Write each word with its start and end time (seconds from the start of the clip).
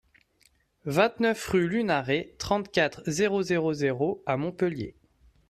vingt-neuf 0.85 1.45
rue 1.49 1.67
Lunaret, 1.69 2.33
trente-quatre, 2.39 3.03
zéro 3.05 3.43
zéro 3.43 3.71
zéro 3.73 4.23
à 4.25 4.35
Montpellier 4.35 4.95